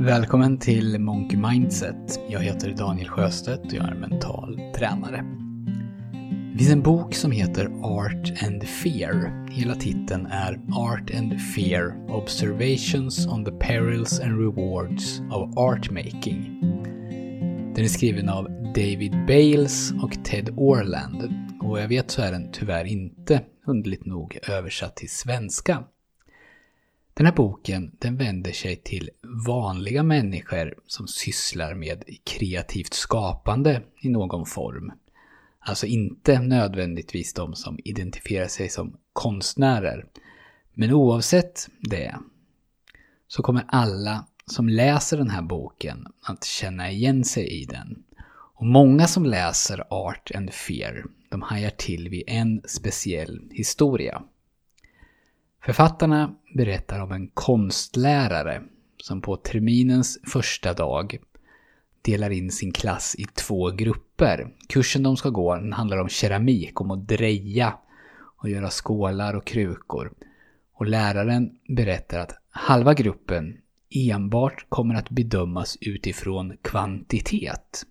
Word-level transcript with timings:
Välkommen 0.00 0.58
till 0.58 0.98
Monkey 0.98 1.38
Mindset. 1.38 2.20
Jag 2.28 2.40
heter 2.40 2.70
Daniel 2.70 3.08
Sjöstedt 3.08 3.66
och 3.66 3.72
jag 3.72 3.88
är 3.88 3.94
mental 3.94 4.60
tränare. 4.76 5.24
Det 6.52 6.58
finns 6.58 6.70
en 6.70 6.82
bok 6.82 7.14
som 7.14 7.32
heter 7.32 7.66
Art 7.82 8.42
and 8.44 8.64
Fear. 8.64 9.46
Hela 9.50 9.74
titeln 9.74 10.26
är 10.26 10.60
Art 10.72 11.14
and 11.14 11.40
Fear 11.40 12.10
Observations 12.10 13.26
on 13.26 13.44
the 13.44 13.50
Perils 13.50 14.20
and 14.20 14.40
Rewards 14.40 15.20
of 15.20 15.58
Art 15.58 15.90
Making. 15.90 16.60
Den 17.74 17.84
är 17.84 17.88
skriven 17.88 18.28
av 18.28 18.44
David 18.74 19.26
Bales 19.26 19.92
och 20.02 20.24
Ted 20.24 20.50
Orland. 20.56 21.34
Och 21.62 21.80
jag 21.80 21.88
vet 21.88 22.10
så 22.10 22.22
är 22.22 22.32
den 22.32 22.52
tyvärr 22.52 22.84
inte, 22.84 23.40
underligt 23.66 24.06
nog, 24.06 24.38
översatt 24.48 24.96
till 24.96 25.10
svenska. 25.10 25.84
Den 27.20 27.26
här 27.26 27.34
boken 27.34 27.96
den 27.98 28.16
vänder 28.16 28.52
sig 28.52 28.76
till 28.76 29.10
vanliga 29.46 30.02
människor 30.02 30.74
som 30.86 31.08
sysslar 31.08 31.74
med 31.74 32.04
kreativt 32.24 32.94
skapande 32.94 33.82
i 34.00 34.08
någon 34.08 34.46
form. 34.46 34.92
Alltså 35.58 35.86
inte 35.86 36.40
nödvändigtvis 36.40 37.34
de 37.34 37.54
som 37.54 37.78
identifierar 37.84 38.48
sig 38.48 38.68
som 38.68 38.96
konstnärer. 39.12 40.06
Men 40.74 40.92
oavsett 40.92 41.68
det 41.80 42.14
så 43.28 43.42
kommer 43.42 43.64
alla 43.68 44.26
som 44.46 44.68
läser 44.68 45.16
den 45.16 45.30
här 45.30 45.42
boken 45.42 46.06
att 46.22 46.44
känna 46.44 46.90
igen 46.90 47.24
sig 47.24 47.62
i 47.62 47.64
den. 47.64 48.02
Och 48.54 48.66
många 48.66 49.06
som 49.06 49.24
läser 49.24 49.84
Art 49.90 50.30
and 50.34 50.52
Fear, 50.52 51.04
de 51.28 51.42
hajar 51.42 51.70
till 51.70 52.08
vid 52.08 52.24
en 52.26 52.62
speciell 52.66 53.48
historia. 53.50 54.22
Författarna 55.62 56.34
berättar 56.54 57.00
om 57.00 57.12
en 57.12 57.28
konstlärare 57.28 58.62
som 58.96 59.20
på 59.20 59.36
terminens 59.36 60.18
första 60.26 60.74
dag 60.74 61.18
delar 62.02 62.30
in 62.30 62.50
sin 62.50 62.72
klass 62.72 63.14
i 63.18 63.24
två 63.24 63.70
grupper. 63.70 64.48
Kursen 64.68 65.02
de 65.02 65.16
ska 65.16 65.28
gå 65.28 65.72
handlar 65.72 65.98
om 65.98 66.08
keramik, 66.08 66.80
om 66.80 66.90
att 66.90 67.08
dreja 67.08 67.74
och 68.36 68.48
göra 68.48 68.70
skålar 68.70 69.34
och 69.34 69.44
krukor. 69.44 70.12
Och 70.72 70.86
läraren 70.86 71.50
berättar 71.68 72.18
att 72.18 72.38
halva 72.50 72.94
gruppen 72.94 73.56
enbart 73.90 74.66
kommer 74.68 74.94
att 74.94 75.10
bedömas 75.10 75.78
utifrån 75.80 76.56
kvantitet. 76.62 77.86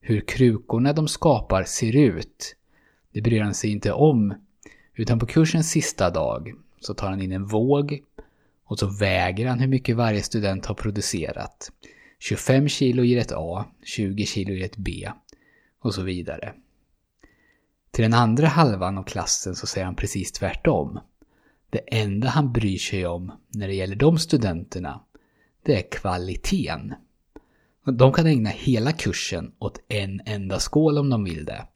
Hur 0.00 0.20
krukorna 0.20 0.92
de 0.92 1.08
skapar 1.08 1.64
ser 1.64 1.96
ut, 1.96 2.56
det 3.12 3.20
bryr 3.20 3.40
han 3.42 3.54
sig 3.54 3.70
inte 3.70 3.92
om. 3.92 4.34
Utan 4.94 5.18
på 5.18 5.26
kursens 5.26 5.70
sista 5.70 6.10
dag 6.10 6.54
så 6.80 6.94
tar 6.94 7.10
han 7.10 7.22
in 7.22 7.32
en 7.32 7.46
våg 7.46 8.02
och 8.64 8.78
så 8.78 8.86
väger 8.86 9.46
han 9.46 9.60
hur 9.60 9.68
mycket 9.68 9.96
varje 9.96 10.22
student 10.22 10.66
har 10.66 10.74
producerat. 10.74 11.72
25 12.18 12.68
kilo 12.68 13.02
ger 13.02 13.18
ett 13.18 13.32
A, 13.32 13.64
20 13.84 14.26
kilo 14.26 14.52
ger 14.52 14.64
ett 14.64 14.76
B 14.76 15.08
och 15.80 15.94
så 15.94 16.02
vidare. 16.02 16.54
Till 17.90 18.02
den 18.02 18.14
andra 18.14 18.46
halvan 18.46 18.98
av 18.98 19.02
klassen 19.02 19.54
så 19.54 19.66
säger 19.66 19.84
han 19.84 19.96
precis 19.96 20.32
tvärtom. 20.32 21.00
Det 21.70 21.78
enda 21.78 22.28
han 22.28 22.52
bryr 22.52 22.78
sig 22.78 23.06
om 23.06 23.32
när 23.48 23.68
det 23.68 23.74
gäller 23.74 23.96
de 23.96 24.18
studenterna, 24.18 25.00
det 25.62 25.78
är 25.78 25.90
kvaliteten. 25.90 26.94
De 27.84 28.12
kan 28.12 28.26
ägna 28.26 28.50
hela 28.50 28.92
kursen 28.92 29.52
åt 29.58 29.82
en 29.88 30.20
enda 30.26 30.58
skål 30.58 30.98
om 30.98 31.10
de 31.10 31.24
vill 31.24 31.44
det. 31.44 31.66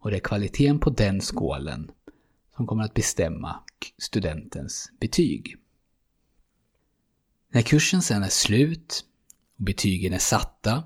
Och 0.00 0.10
det 0.10 0.16
är 0.16 0.20
kvaliteten 0.20 0.78
på 0.78 0.90
den 0.90 1.20
skålen 1.20 1.90
som 2.56 2.66
kommer 2.66 2.84
att 2.84 2.94
bestämma 2.94 3.62
studentens 3.98 4.90
betyg. 5.00 5.56
När 7.52 7.62
kursen 7.62 8.02
sen 8.02 8.22
är 8.22 8.28
slut 8.28 9.04
och 9.58 9.64
betygen 9.64 10.12
är 10.12 10.18
satta 10.18 10.84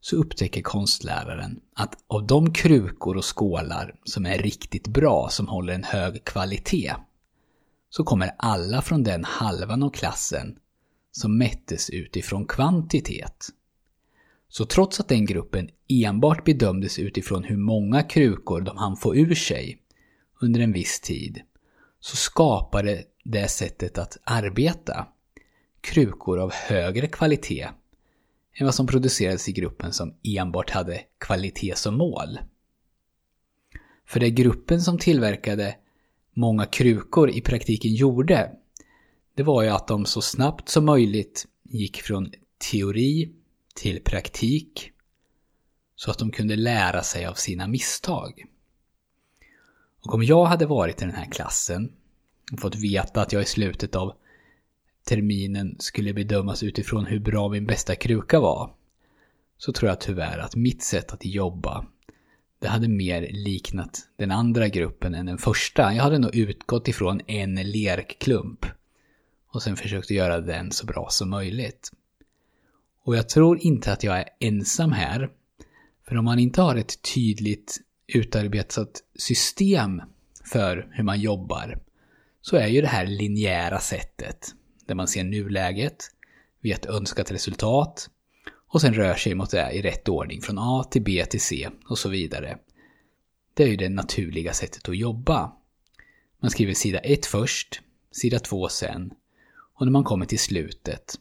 så 0.00 0.16
upptäcker 0.16 0.62
konstläraren 0.62 1.60
att 1.74 2.04
av 2.06 2.26
de 2.26 2.52
krukor 2.52 3.16
och 3.16 3.38
skålar 3.38 3.94
som 4.04 4.26
är 4.26 4.38
riktigt 4.38 4.88
bra, 4.88 5.28
som 5.30 5.48
håller 5.48 5.72
en 5.72 5.84
hög 5.84 6.24
kvalitet, 6.24 6.94
så 7.90 8.04
kommer 8.04 8.34
alla 8.38 8.82
från 8.82 9.02
den 9.02 9.24
halvan 9.24 9.82
av 9.82 9.90
klassen 9.90 10.58
som 11.12 11.38
mättes 11.38 11.90
utifrån 11.90 12.46
kvantitet. 12.46 13.48
Så 14.48 14.66
trots 14.66 15.00
att 15.00 15.08
den 15.08 15.26
gruppen 15.26 15.68
enbart 15.88 16.44
bedömdes 16.44 16.98
utifrån 16.98 17.44
hur 17.44 17.56
många 17.56 18.02
krukor 18.02 18.60
de 18.60 18.76
hann 18.76 18.96
få 18.96 19.16
ur 19.16 19.34
sig 19.34 19.79
under 20.40 20.60
en 20.60 20.72
viss 20.72 21.00
tid, 21.00 21.40
så 22.00 22.16
skapade 22.16 23.04
det 23.24 23.48
sättet 23.48 23.98
att 23.98 24.16
arbeta 24.24 25.06
krukor 25.80 26.38
av 26.38 26.52
högre 26.52 27.06
kvalitet 27.06 27.68
än 28.54 28.66
vad 28.66 28.74
som 28.74 28.86
producerades 28.86 29.48
i 29.48 29.52
gruppen 29.52 29.92
som 29.92 30.14
enbart 30.22 30.70
hade 30.70 31.00
kvalitet 31.18 31.74
som 31.76 31.94
mål. 31.94 32.38
För 34.06 34.20
det 34.20 34.30
gruppen 34.30 34.80
som 34.80 34.98
tillverkade 34.98 35.76
många 36.34 36.66
krukor 36.66 37.30
i 37.30 37.40
praktiken 37.40 37.94
gjorde, 37.94 38.50
det 39.34 39.42
var 39.42 39.62
ju 39.62 39.68
att 39.68 39.88
de 39.88 40.06
så 40.06 40.22
snabbt 40.22 40.68
som 40.68 40.84
möjligt 40.84 41.46
gick 41.62 42.02
från 42.02 42.32
teori 42.70 43.32
till 43.74 44.02
praktik 44.04 44.92
så 45.96 46.10
att 46.10 46.18
de 46.18 46.30
kunde 46.30 46.56
lära 46.56 47.02
sig 47.02 47.26
av 47.26 47.34
sina 47.34 47.68
misstag. 47.68 48.44
Och 50.02 50.14
om 50.14 50.22
jag 50.22 50.44
hade 50.44 50.66
varit 50.66 51.02
i 51.02 51.04
den 51.04 51.14
här 51.14 51.30
klassen 51.30 51.92
och 52.52 52.60
fått 52.60 52.76
veta 52.76 53.22
att 53.22 53.32
jag 53.32 53.42
i 53.42 53.46
slutet 53.46 53.96
av 53.96 54.12
terminen 55.04 55.76
skulle 55.78 56.14
bedömas 56.14 56.62
utifrån 56.62 57.06
hur 57.06 57.18
bra 57.20 57.48
min 57.48 57.66
bästa 57.66 57.94
kruka 57.94 58.40
var, 58.40 58.74
så 59.58 59.72
tror 59.72 59.88
jag 59.88 60.00
tyvärr 60.00 60.38
att 60.38 60.56
mitt 60.56 60.82
sätt 60.82 61.12
att 61.12 61.24
jobba, 61.24 61.86
det 62.58 62.68
hade 62.68 62.88
mer 62.88 63.28
liknat 63.30 64.08
den 64.16 64.30
andra 64.30 64.68
gruppen 64.68 65.14
än 65.14 65.26
den 65.26 65.38
första. 65.38 65.94
Jag 65.94 66.02
hade 66.02 66.18
nog 66.18 66.36
utgått 66.36 66.88
ifrån 66.88 67.20
en 67.26 67.54
lerklump 67.54 68.66
och 69.52 69.62
sen 69.62 69.76
försökt 69.76 70.10
göra 70.10 70.40
den 70.40 70.72
så 70.72 70.86
bra 70.86 71.06
som 71.10 71.30
möjligt. 71.30 71.92
Och 73.04 73.16
jag 73.16 73.28
tror 73.28 73.58
inte 73.58 73.92
att 73.92 74.04
jag 74.04 74.18
är 74.18 74.28
ensam 74.40 74.92
här. 74.92 75.30
För 76.08 76.16
om 76.16 76.24
man 76.24 76.38
inte 76.38 76.62
har 76.62 76.76
ett 76.76 77.02
tydligt 77.14 77.80
utarbetat 78.16 79.02
system 79.18 80.02
för 80.44 80.88
hur 80.92 81.04
man 81.04 81.20
jobbar 81.20 81.78
så 82.42 82.56
är 82.56 82.66
ju 82.66 82.80
det 82.80 82.86
här 82.86 83.06
linjära 83.06 83.78
sättet 83.78 84.54
där 84.86 84.94
man 84.94 85.08
ser 85.08 85.24
nuläget, 85.24 86.04
vet 86.60 86.86
önskat 86.86 87.30
resultat 87.30 88.10
och 88.68 88.80
sen 88.80 88.94
rör 88.94 89.14
sig 89.14 89.34
mot 89.34 89.50
det 89.50 89.70
i 89.72 89.82
rätt 89.82 90.08
ordning 90.08 90.40
från 90.40 90.58
A 90.58 90.84
till 90.90 91.02
B 91.02 91.24
till 91.30 91.40
C 91.40 91.70
och 91.88 91.98
så 91.98 92.08
vidare. 92.08 92.58
Det 93.54 93.62
är 93.62 93.68
ju 93.68 93.76
det 93.76 93.88
naturliga 93.88 94.52
sättet 94.52 94.88
att 94.88 94.96
jobba. 94.96 95.52
Man 96.40 96.50
skriver 96.50 96.74
sida 96.74 96.98
1 96.98 97.26
först, 97.26 97.80
sida 98.10 98.38
2 98.38 98.68
sen 98.68 99.10
och 99.74 99.86
när 99.86 99.92
man 99.92 100.04
kommer 100.04 100.26
till 100.26 100.38
slutet, 100.38 101.14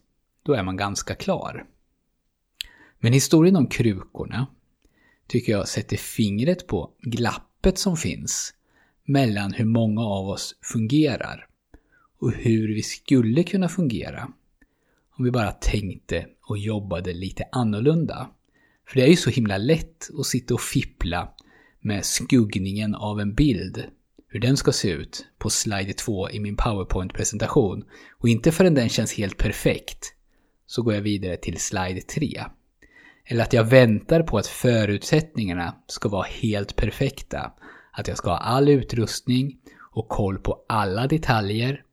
då 0.43 0.53
är 0.53 0.63
man 0.63 0.77
ganska 0.77 1.15
klar. 1.15 1.65
Men 2.99 3.13
historien 3.13 3.55
om 3.55 3.67
krukorna 3.67 4.47
tycker 5.29 5.51
jag 5.51 5.67
sätter 5.67 5.97
fingret 5.97 6.67
på 6.67 6.91
glappet 7.01 7.77
som 7.77 7.97
finns 7.97 8.53
mellan 9.05 9.53
hur 9.53 9.65
många 9.65 10.01
av 10.01 10.29
oss 10.29 10.55
fungerar 10.61 11.47
och 12.19 12.31
hur 12.31 12.75
vi 12.75 12.83
skulle 12.83 13.43
kunna 13.43 13.69
fungera 13.69 14.31
om 15.17 15.25
vi 15.25 15.31
bara 15.31 15.51
tänkte 15.51 16.25
och 16.41 16.57
jobbade 16.57 17.13
lite 17.13 17.43
annorlunda. 17.51 18.29
För 18.87 18.95
det 18.95 19.03
är 19.05 19.07
ju 19.07 19.15
så 19.15 19.29
himla 19.29 19.57
lätt 19.57 20.09
att 20.19 20.25
sitta 20.25 20.53
och 20.53 20.61
fippla 20.61 21.33
med 21.79 22.05
skuggningen 22.05 22.95
av 22.95 23.19
en 23.19 23.33
bild, 23.33 23.83
hur 24.27 24.39
den 24.39 24.57
ska 24.57 24.71
se 24.71 24.89
ut 24.89 25.25
på 25.37 25.49
slide 25.49 25.93
2 25.93 26.29
i 26.29 26.39
min 26.39 26.55
powerpoint-presentation. 26.55 27.83
Och 28.17 28.29
inte 28.29 28.51
förrän 28.51 28.73
den 28.73 28.89
känns 28.89 29.13
helt 29.13 29.37
perfekt 29.37 30.13
så 30.65 30.81
går 30.81 30.93
jag 30.93 31.01
vidare 31.01 31.37
till 31.37 31.59
slide 31.59 32.01
3. 32.01 32.43
Eller 33.31 33.43
att 33.43 33.53
jag 33.53 33.63
väntar 33.63 34.23
på 34.23 34.37
att 34.37 34.47
förutsättningarna 34.47 35.75
ska 35.87 36.09
vara 36.09 36.27
helt 36.27 36.75
perfekta. 36.75 37.53
Att 37.91 38.07
jag 38.07 38.17
ska 38.17 38.29
ha 38.29 38.37
all 38.37 38.69
utrustning 38.69 39.57
och 39.79 40.07
koll 40.07 40.39
på 40.39 40.65
alla 40.69 41.07
detaljer 41.07 41.83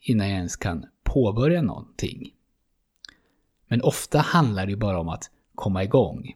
innan 0.00 0.28
jag 0.28 0.36
ens 0.36 0.56
kan 0.56 0.86
påbörja 1.02 1.62
någonting. 1.62 2.30
Men 3.68 3.82
ofta 3.82 4.18
handlar 4.18 4.66
det 4.66 4.76
bara 4.76 5.00
om 5.00 5.08
att 5.08 5.30
komma 5.54 5.84
igång. 5.84 6.32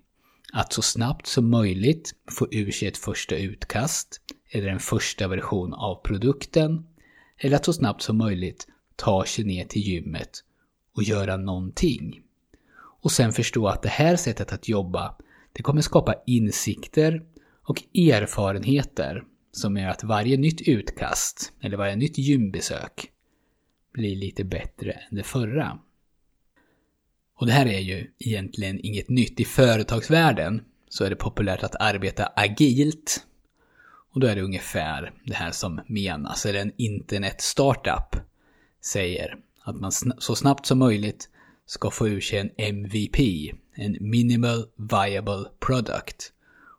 Att 0.52 0.72
så 0.72 0.82
snabbt 0.82 1.26
som 1.26 1.50
möjligt 1.50 2.14
få 2.30 2.48
ur 2.50 2.70
sig 2.70 2.88
ett 2.88 2.98
första 2.98 3.36
utkast 3.36 4.20
eller 4.50 4.68
en 4.68 4.80
första 4.80 5.28
version 5.28 5.74
av 5.74 6.02
produkten. 6.02 6.86
Eller 7.38 7.56
att 7.56 7.64
så 7.64 7.72
snabbt 7.72 8.02
som 8.02 8.18
möjligt 8.18 8.66
ta 8.96 9.24
sig 9.24 9.44
ner 9.44 9.64
till 9.64 9.82
gymmet 9.82 10.44
och 10.94 11.02
göra 11.02 11.36
någonting. 11.36 12.22
Och 13.02 13.12
sen 13.12 13.32
förstå 13.32 13.68
att 13.68 13.82
det 13.82 13.88
här 13.88 14.16
sättet 14.16 14.52
att 14.52 14.68
jobba, 14.68 15.14
det 15.52 15.62
kommer 15.62 15.82
skapa 15.82 16.14
insikter 16.26 17.22
och 17.62 17.82
erfarenheter 17.94 19.24
som 19.52 19.76
gör 19.76 19.88
att 19.88 20.04
varje 20.04 20.36
nytt 20.36 20.68
utkast, 20.68 21.52
eller 21.60 21.76
varje 21.76 21.96
nytt 21.96 22.18
gymbesök, 22.18 23.10
blir 23.92 24.16
lite 24.16 24.44
bättre 24.44 24.92
än 24.92 25.16
det 25.16 25.22
förra. 25.22 25.78
Och 27.34 27.46
det 27.46 27.52
här 27.52 27.66
är 27.66 27.78
ju 27.78 28.10
egentligen 28.18 28.80
inget 28.82 29.08
nytt. 29.08 29.40
I 29.40 29.44
företagsvärlden 29.44 30.64
så 30.88 31.04
är 31.04 31.10
det 31.10 31.16
populärt 31.16 31.62
att 31.62 31.74
arbeta 31.80 32.26
agilt. 32.36 33.26
Och 34.12 34.20
då 34.20 34.26
är 34.26 34.36
det 34.36 34.42
ungefär 34.42 35.12
det 35.24 35.34
här 35.34 35.50
som 35.50 35.80
menas. 35.86 36.46
Eller 36.46 36.60
en 36.60 36.72
internet-startup 36.76 38.16
säger 38.80 39.38
att 39.62 39.76
man 39.76 39.92
så 40.18 40.34
snabbt 40.34 40.66
som 40.66 40.78
möjligt 40.78 41.28
ska 41.68 41.90
få 41.90 42.08
ur 42.08 42.20
sig 42.20 42.38
en 42.38 42.50
MVP, 42.56 43.18
en 43.74 43.96
Minimal 44.00 44.66
Viable 44.76 45.44
Product. 45.60 46.32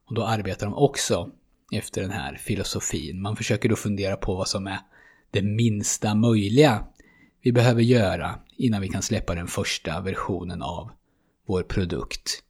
Och 0.05 0.15
då 0.15 0.23
arbetar 0.23 0.65
de 0.65 0.75
också 0.75 1.31
efter 1.71 2.01
den 2.01 2.11
här 2.11 2.35
filosofin. 2.35 3.21
Man 3.21 3.35
försöker 3.35 3.69
då 3.69 3.75
fundera 3.75 4.17
på 4.17 4.35
vad 4.35 4.47
som 4.47 4.67
är 4.67 4.79
det 5.31 5.41
minsta 5.41 6.15
möjliga 6.15 6.83
vi 7.41 7.51
behöver 7.51 7.81
göra 7.81 8.39
innan 8.57 8.81
vi 8.81 8.87
kan 8.87 9.01
släppa 9.01 9.35
den 9.35 9.47
första 9.47 10.01
versionen 10.01 10.61
av 10.61 10.91
vår 11.47 11.63
produkt. 11.63 12.43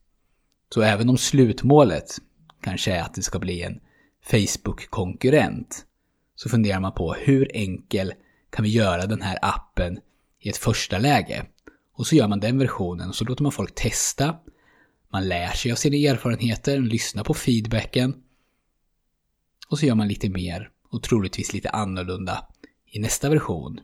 Så 0.74 0.82
även 0.82 1.08
om 1.08 1.18
slutmålet 1.18 2.18
kanske 2.60 2.92
är 2.92 3.02
att 3.02 3.14
det 3.14 3.22
ska 3.22 3.38
bli 3.38 3.62
en 3.62 3.80
Facebook-konkurrent 4.22 5.86
så 6.34 6.48
funderar 6.48 6.80
man 6.80 6.94
på 6.94 7.12
hur 7.12 7.50
enkel 7.54 8.12
kan 8.50 8.62
vi 8.62 8.70
göra 8.70 9.06
den 9.06 9.22
här 9.22 9.38
appen 9.42 9.98
i 10.38 10.48
ett 10.48 10.56
första 10.56 10.98
läge? 10.98 11.46
Och 12.00 12.06
så 12.06 12.16
gör 12.16 12.28
man 12.28 12.40
den 12.40 12.58
versionen 12.58 13.08
och 13.08 13.14
så 13.14 13.24
låter 13.24 13.42
man 13.42 13.52
folk 13.52 13.74
testa. 13.74 14.36
Man 15.12 15.28
lär 15.28 15.52
sig 15.52 15.72
av 15.72 15.76
sina 15.76 15.96
erfarenheter, 15.96 16.78
lyssnar 16.78 17.24
på 17.24 17.34
feedbacken. 17.34 18.14
Och 19.68 19.78
så 19.78 19.86
gör 19.86 19.94
man 19.94 20.08
lite 20.08 20.28
mer 20.28 20.70
och 20.90 21.02
troligtvis 21.02 21.52
lite 21.52 21.70
annorlunda 21.70 22.46
i 22.86 22.98
nästa 22.98 23.28
version. 23.28 23.80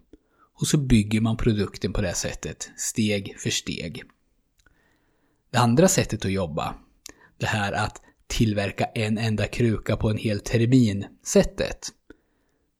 Och 0.60 0.66
så 0.66 0.78
bygger 0.78 1.20
man 1.20 1.36
produkten 1.36 1.92
på 1.92 2.00
det 2.00 2.14
sättet, 2.14 2.70
steg 2.76 3.34
för 3.38 3.50
steg. 3.50 4.02
Det 5.50 5.58
andra 5.58 5.88
sättet 5.88 6.24
att 6.24 6.32
jobba, 6.32 6.74
det 7.38 7.46
här 7.46 7.72
att 7.72 8.02
tillverka 8.26 8.84
en 8.84 9.18
enda 9.18 9.46
kruka 9.46 9.96
på 9.96 10.10
en 10.10 10.18
hel 10.18 10.40
termin 10.40 11.06
sättet. 11.22 11.88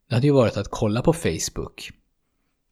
Det 0.09 0.15
hade 0.15 0.27
ju 0.27 0.33
varit 0.33 0.57
att 0.57 0.71
kolla 0.71 1.03
på 1.03 1.13
Facebook, 1.13 1.91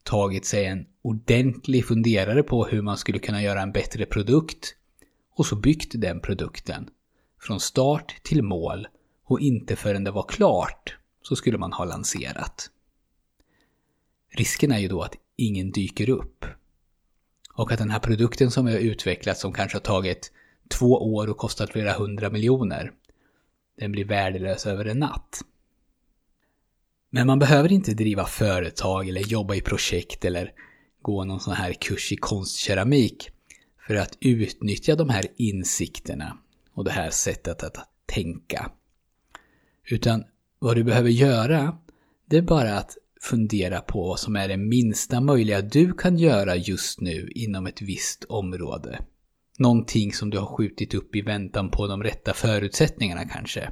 tagit 0.05 0.45
sig 0.45 0.65
en 0.65 0.85
ordentlig 1.01 1.85
funderare 1.85 2.43
på 2.43 2.65
hur 2.65 2.81
man 2.81 2.97
skulle 2.97 3.19
kunna 3.19 3.41
göra 3.41 3.61
en 3.61 3.71
bättre 3.71 4.05
produkt 4.05 4.75
och 5.35 5.45
så 5.45 5.55
byggt 5.55 5.91
den 5.95 6.19
produkten. 6.19 6.89
Från 7.41 7.59
start 7.59 8.15
till 8.23 8.43
mål 8.43 8.87
och 9.23 9.39
inte 9.39 9.75
förrän 9.75 10.03
det 10.03 10.11
var 10.11 10.23
klart 10.23 10.97
så 11.21 11.35
skulle 11.35 11.57
man 11.57 11.73
ha 11.73 11.85
lanserat. 11.85 12.69
Risken 14.29 14.71
är 14.71 14.79
ju 14.79 14.87
då 14.87 15.01
att 15.01 15.15
ingen 15.35 15.71
dyker 15.71 16.09
upp. 16.09 16.45
Och 17.53 17.71
att 17.71 17.79
den 17.79 17.89
här 17.89 17.99
produkten 17.99 18.51
som 18.51 18.65
vi 18.65 18.71
har 18.71 18.79
utvecklat 18.79 19.37
som 19.37 19.53
kanske 19.53 19.75
har 19.75 19.83
tagit 19.83 20.31
två 20.69 21.15
år 21.15 21.29
och 21.29 21.37
kostat 21.37 21.71
flera 21.71 21.93
hundra 21.93 22.29
miljoner, 22.29 22.91
den 23.79 23.91
blir 23.91 24.05
värdelös 24.05 24.65
över 24.65 24.85
en 24.85 24.99
natt. 24.99 25.41
Men 27.15 27.27
man 27.27 27.39
behöver 27.39 27.71
inte 27.71 27.93
driva 27.93 28.25
företag 28.25 29.09
eller 29.09 29.21
jobba 29.21 29.55
i 29.55 29.61
projekt 29.61 30.25
eller 30.25 30.51
gå 31.01 31.23
någon 31.23 31.39
sån 31.39 31.53
här 31.53 31.73
kurs 31.73 32.11
i 32.11 32.15
konstkeramik 32.15 33.29
för 33.87 33.95
att 33.95 34.17
utnyttja 34.19 34.95
de 34.95 35.09
här 35.09 35.25
insikterna 35.35 36.37
och 36.73 36.83
det 36.83 36.91
här 36.91 37.09
sättet 37.09 37.63
att 37.63 37.77
tänka. 38.05 38.71
Utan 39.89 40.23
vad 40.59 40.75
du 40.75 40.83
behöver 40.83 41.09
göra, 41.09 41.77
det 42.25 42.37
är 42.37 42.41
bara 42.41 42.77
att 42.77 42.97
fundera 43.21 43.81
på 43.81 44.07
vad 44.07 44.19
som 44.19 44.35
är 44.35 44.47
det 44.47 44.57
minsta 44.57 45.21
möjliga 45.21 45.61
du 45.61 45.93
kan 45.93 46.17
göra 46.17 46.55
just 46.55 47.01
nu 47.01 47.29
inom 47.35 47.67
ett 47.67 47.81
visst 47.81 48.23
område. 48.23 48.99
Någonting 49.57 50.13
som 50.13 50.29
du 50.29 50.37
har 50.37 50.55
skjutit 50.57 50.93
upp 50.93 51.15
i 51.15 51.21
väntan 51.21 51.71
på 51.71 51.87
de 51.87 52.03
rätta 52.03 52.33
förutsättningarna 52.33 53.25
kanske. 53.25 53.71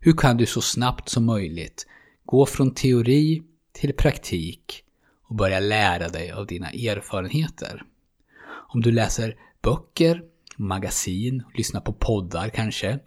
Hur 0.00 0.12
kan 0.12 0.36
du 0.36 0.46
så 0.46 0.60
snabbt 0.60 1.08
som 1.08 1.24
möjligt 1.24 1.86
gå 2.26 2.46
från 2.46 2.74
teori 2.74 3.42
till 3.72 3.92
praktik 3.92 4.84
och 5.22 5.36
börja 5.36 5.60
lära 5.60 6.08
dig 6.08 6.30
av 6.30 6.46
dina 6.46 6.70
erfarenheter? 6.70 7.82
Om 8.68 8.80
du 8.80 8.92
läser 8.92 9.36
böcker, 9.62 10.22
magasin, 10.56 11.42
lyssnar 11.54 11.80
på 11.80 11.92
poddar 11.92 12.48
kanske, 12.48 12.98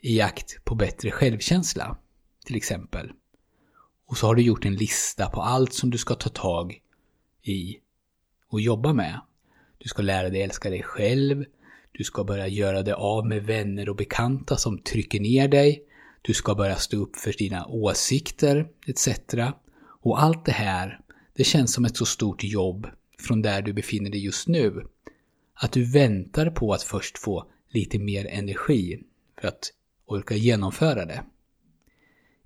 i 0.00 0.18
jakt 0.18 0.64
på 0.64 0.74
bättre 0.74 1.10
självkänsla, 1.10 1.98
till 2.44 2.56
exempel. 2.56 3.12
Och 4.06 4.16
så 4.16 4.26
har 4.26 4.34
du 4.34 4.42
gjort 4.42 4.64
en 4.64 4.74
lista 4.74 5.30
på 5.30 5.42
allt 5.42 5.72
som 5.72 5.90
du 5.90 5.98
ska 5.98 6.14
ta 6.14 6.28
tag 6.28 6.80
i 7.42 7.76
och 8.48 8.60
jobba 8.60 8.92
med. 8.92 9.20
Du 9.78 9.88
ska 9.88 10.02
lära 10.02 10.30
dig 10.30 10.42
älska 10.42 10.70
dig 10.70 10.82
själv. 10.82 11.44
Du 11.92 12.04
ska 12.04 12.24
börja 12.24 12.48
göra 12.48 12.82
dig 12.82 12.94
av 12.94 13.26
med 13.26 13.42
vänner 13.42 13.88
och 13.88 13.96
bekanta 13.96 14.56
som 14.56 14.78
trycker 14.78 15.20
ner 15.20 15.48
dig. 15.48 15.84
Du 16.22 16.34
ska 16.34 16.54
börja 16.54 16.76
stå 16.76 16.96
upp 16.96 17.16
för 17.16 17.32
dina 17.32 17.66
åsikter 17.66 18.68
etc. 18.86 19.08
Och 20.02 20.22
allt 20.22 20.44
det 20.44 20.52
här, 20.52 21.00
det 21.36 21.44
känns 21.44 21.74
som 21.74 21.84
ett 21.84 21.96
så 21.96 22.06
stort 22.06 22.44
jobb 22.44 22.86
från 23.18 23.42
där 23.42 23.62
du 23.62 23.72
befinner 23.72 24.10
dig 24.10 24.24
just 24.24 24.48
nu. 24.48 24.86
Att 25.54 25.72
du 25.72 25.84
väntar 25.84 26.50
på 26.50 26.72
att 26.72 26.82
först 26.82 27.18
få 27.18 27.50
lite 27.68 27.98
mer 27.98 28.26
energi 28.26 29.02
för 29.40 29.48
att 29.48 29.72
orka 30.06 30.34
genomföra 30.34 31.04
det. 31.04 31.24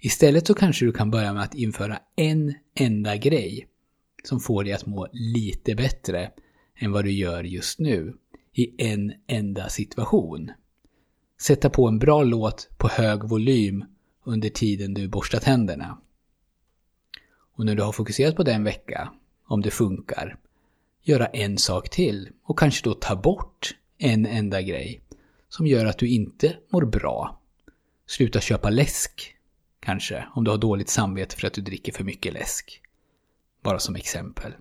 Istället 0.01 0.47
så 0.47 0.55
kanske 0.55 0.85
du 0.85 0.93
kan 0.93 1.11
börja 1.11 1.33
med 1.33 1.43
att 1.43 1.55
införa 1.55 1.99
en 2.17 2.55
enda 2.75 3.17
grej 3.17 3.69
som 4.25 4.41
får 4.41 4.65
dig 4.65 4.73
att 4.73 4.87
må 4.87 5.09
lite 5.13 5.75
bättre 5.75 6.31
än 6.79 6.93
vad 6.93 7.05
du 7.05 7.13
gör 7.13 7.45
just 7.45 7.79
nu 7.79 8.15
i 8.53 8.85
en 8.91 9.13
enda 9.27 9.69
situation. 9.69 10.51
Sätta 11.47 11.71
på 11.71 11.89
en 11.89 11.99
bra 11.99 12.23
låt 12.23 12.69
på 12.77 12.89
hög 12.89 13.25
volym 13.25 13.85
under 14.25 14.49
tiden 14.49 14.95
du 14.95 15.09
borstar 15.09 15.41
tänderna. 15.41 15.99
Och 17.55 17.67
när 17.67 17.75
du 17.75 17.83
har 17.83 17.93
fokuserat 17.93 18.37
på 18.37 18.43
den 18.43 18.65
vecka, 18.65 19.13
om 19.47 19.63
det 19.63 19.71
funkar, 19.71 20.39
göra 21.03 21.27
en 21.27 21.59
sak 21.59 21.91
till 21.91 22.29
och 22.43 22.59
kanske 22.59 22.85
då 22.85 22.95
ta 22.95 23.17
bort 23.17 23.77
en 23.99 24.27
enda 24.27 24.63
grej 24.63 25.01
som 25.49 25.67
gör 25.67 25.87
att 25.87 25.99
du 25.99 26.09
inte 26.09 26.57
mår 26.69 26.85
bra. 26.85 27.41
Sluta 28.07 28.41
köpa 28.41 28.71
läsk 28.71 29.35
Kanske, 29.81 30.25
om 30.35 30.45
du 30.45 30.51
har 30.51 30.59
dåligt 30.59 30.89
samvete 30.89 31.37
för 31.37 31.47
att 31.47 31.55
du 31.55 31.63
dricker 31.63 31.93
för 31.93 32.05
mycket 32.05 32.33
läsk. 32.33 32.81
Bara 33.63 33.79
som 33.79 33.97
exempel. 33.97 34.53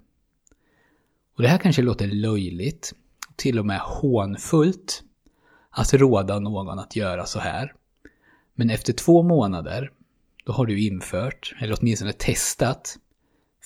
Och 1.36 1.42
det 1.42 1.48
här 1.48 1.58
kanske 1.58 1.82
låter 1.82 2.08
löjligt, 2.08 2.94
till 3.36 3.60
och 3.60 3.66
med 3.66 3.80
hånfullt, 3.80 5.04
att 5.74 5.94
råda 5.94 6.40
någon 6.40 6.80
att 6.80 6.96
göra 6.96 7.26
så 7.26 7.40
här. 7.40 7.74
Men 8.56 8.70
efter 8.70 8.94
två 8.94 9.24
månader, 9.24 9.92
då 10.46 10.52
har 10.52 10.66
du 10.66 10.82
infört, 10.88 11.56
eller 11.62 11.78
åtminstone 11.80 12.14
testat, 12.14 12.98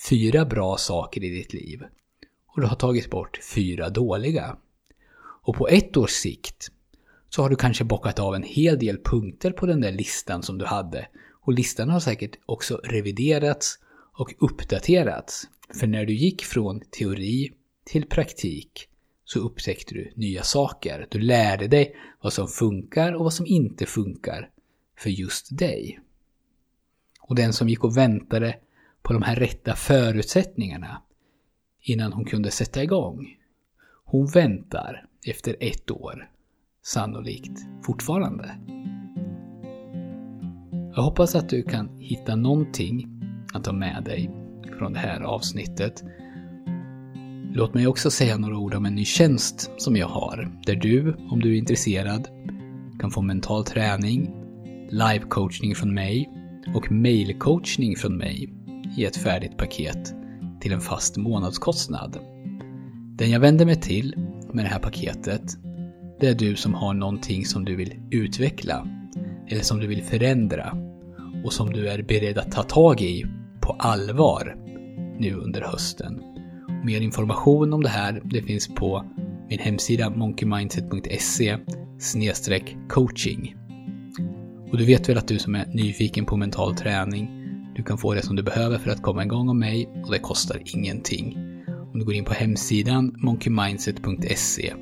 fyra 0.08 0.44
bra 0.44 0.76
saker 0.76 1.24
i 1.24 1.28
ditt 1.28 1.52
liv. 1.52 1.82
Och 2.46 2.60
du 2.60 2.66
har 2.66 2.76
tagit 2.76 3.10
bort 3.10 3.38
fyra 3.54 3.88
dåliga. 3.88 4.56
Och 5.18 5.54
på 5.54 5.68
ett 5.68 5.96
års 5.96 6.10
sikt 6.10 6.68
så 7.28 7.42
har 7.42 7.50
du 7.50 7.56
kanske 7.56 7.84
bockat 7.84 8.18
av 8.18 8.34
en 8.34 8.42
hel 8.42 8.78
del 8.78 8.98
punkter 9.04 9.50
på 9.50 9.66
den 9.66 9.80
där 9.80 9.92
listan 9.92 10.42
som 10.42 10.58
du 10.58 10.64
hade 10.64 11.08
och 11.30 11.52
listan 11.52 11.90
har 11.90 12.00
säkert 12.00 12.38
också 12.46 12.80
reviderats 12.84 13.78
och 14.12 14.34
uppdaterats. 14.38 15.48
För 15.80 15.86
när 15.86 16.04
du 16.04 16.14
gick 16.14 16.44
från 16.44 16.80
teori 16.80 17.52
till 17.84 18.06
praktik 18.06 18.88
så 19.30 19.40
upptäckte 19.40 19.94
du 19.94 20.12
nya 20.14 20.42
saker. 20.42 21.06
Du 21.10 21.18
lärde 21.18 21.68
dig 21.68 21.96
vad 22.20 22.32
som 22.32 22.48
funkar 22.48 23.12
och 23.12 23.24
vad 23.24 23.32
som 23.32 23.46
inte 23.46 23.86
funkar 23.86 24.50
för 24.98 25.10
just 25.10 25.58
dig. 25.58 26.00
Och 27.20 27.34
den 27.34 27.52
som 27.52 27.68
gick 27.68 27.84
och 27.84 27.96
väntade 27.96 28.58
på 29.02 29.12
de 29.12 29.22
här 29.22 29.36
rätta 29.36 29.74
förutsättningarna 29.76 31.02
innan 31.80 32.12
hon 32.12 32.24
kunde 32.24 32.50
sätta 32.50 32.82
igång. 32.82 33.36
Hon 34.04 34.26
väntar 34.26 35.06
efter 35.26 35.56
ett 35.60 35.90
år, 35.90 36.30
sannolikt 36.82 37.58
fortfarande. 37.82 38.58
Jag 40.94 41.02
hoppas 41.02 41.34
att 41.34 41.48
du 41.48 41.62
kan 41.62 41.98
hitta 41.98 42.36
någonting 42.36 43.22
att 43.54 43.64
ta 43.64 43.72
med 43.72 44.04
dig 44.04 44.30
från 44.78 44.92
det 44.92 44.98
här 44.98 45.20
avsnittet. 45.20 46.04
Låt 47.52 47.74
mig 47.74 47.86
också 47.86 48.10
säga 48.10 48.38
några 48.38 48.58
ord 48.58 48.74
om 48.74 48.86
en 48.86 48.94
ny 48.94 49.04
tjänst 49.04 49.70
som 49.76 49.96
jag 49.96 50.08
har, 50.08 50.50
där 50.66 50.74
du, 50.74 51.14
om 51.30 51.40
du 51.40 51.52
är 51.54 51.58
intresserad, 51.58 52.28
kan 53.00 53.10
få 53.10 53.22
mental 53.22 53.64
träning, 53.64 54.30
live-coachning 54.90 55.74
från 55.74 55.94
mig 55.94 56.30
och 56.74 56.92
mail-coachning 56.92 57.96
från 57.96 58.16
mig 58.16 58.52
i 58.96 59.04
ett 59.04 59.16
färdigt 59.16 59.56
paket 59.56 60.14
till 60.60 60.72
en 60.72 60.80
fast 60.80 61.16
månadskostnad. 61.16 62.18
Den 63.18 63.30
jag 63.30 63.40
vänder 63.40 63.66
mig 63.66 63.80
till 63.80 64.14
med 64.52 64.64
det 64.64 64.68
här 64.68 64.78
paketet, 64.78 65.42
det 66.20 66.28
är 66.28 66.34
du 66.34 66.56
som 66.56 66.74
har 66.74 66.94
någonting 66.94 67.44
som 67.44 67.64
du 67.64 67.76
vill 67.76 67.94
utveckla 68.10 68.88
eller 69.48 69.62
som 69.62 69.80
du 69.80 69.86
vill 69.86 70.02
förändra 70.02 70.76
och 71.44 71.52
som 71.52 71.72
du 71.72 71.88
är 71.88 72.02
beredd 72.02 72.38
att 72.38 72.52
ta 72.52 72.62
tag 72.62 73.00
i 73.00 73.26
på 73.60 73.72
allvar 73.72 74.56
nu 75.18 75.34
under 75.34 75.60
hösten. 75.60 76.27
Mer 76.88 77.00
information 77.00 77.72
om 77.72 77.82
det 77.82 77.88
här 77.88 78.20
det 78.24 78.42
finns 78.42 78.68
på 78.68 79.04
min 79.48 79.58
hemsida 79.58 80.10
monkeymindset.se 80.10 81.58
coaching. 82.88 83.56
Och 84.70 84.78
du 84.78 84.84
vet 84.84 85.08
väl 85.08 85.18
att 85.18 85.28
du 85.28 85.38
som 85.38 85.54
är 85.54 85.66
nyfiken 85.66 86.24
på 86.24 86.36
mental 86.36 86.76
träning, 86.76 87.30
du 87.76 87.82
kan 87.82 87.98
få 87.98 88.14
det 88.14 88.22
som 88.22 88.36
du 88.36 88.42
behöver 88.42 88.78
för 88.78 88.90
att 88.90 89.02
komma 89.02 89.24
igång 89.24 89.48
av 89.48 89.56
mig 89.56 89.88
och 90.04 90.12
det 90.12 90.18
kostar 90.18 90.62
ingenting. 90.64 91.38
Om 91.92 91.98
du 91.98 92.04
går 92.04 92.14
in 92.14 92.24
på 92.24 92.34
hemsidan 92.34 93.14
monkeymindset.se 93.16 94.74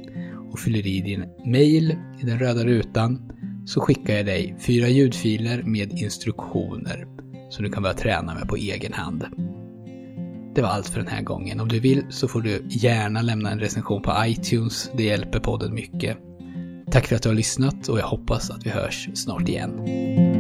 och 0.53 0.59
fyller 0.59 0.87
i 0.87 1.01
din 1.01 1.25
mail 1.53 1.97
i 2.23 2.27
den 2.27 2.39
röda 2.39 2.65
rutan 2.65 3.33
så 3.65 3.81
skickar 3.81 4.15
jag 4.15 4.27
dig 4.27 4.57
fyra 4.61 4.89
ljudfiler 4.89 5.63
med 5.63 5.93
instruktioner 5.93 7.07
som 7.51 7.65
du 7.65 7.71
kan 7.71 7.83
börja 7.83 7.97
träna 7.97 8.35
med 8.35 8.49
på 8.49 8.57
egen 8.57 8.93
hand. 8.93 9.25
Det 10.57 10.63
var 10.63 10.69
allt 10.69 10.89
för 10.89 11.01
den 11.01 11.09
här 11.09 11.23
gången. 11.23 11.61
Om 11.61 11.69
du 11.69 11.81
vill 11.81 12.07
så 12.11 12.29
får 12.29 12.41
du 12.43 12.65
gärna 12.69 13.23
lämna 13.23 13.51
en 13.51 13.61
recension 13.61 14.03
på 14.03 14.13
iTunes. 14.27 14.91
Det 14.97 15.03
hjälper 15.03 15.41
podden 15.41 15.75
mycket. 15.75 16.19
Tack 16.91 17.07
för 17.07 17.17
att 17.17 17.23
du 17.23 17.29
har 17.29 17.37
lyssnat 17.37 17.89
och 17.89 17.99
jag 17.99 18.07
hoppas 18.07 18.51
att 18.51 18.67
vi 18.67 18.71
hörs 18.71 19.09
snart 19.15 19.49
igen. 19.49 20.36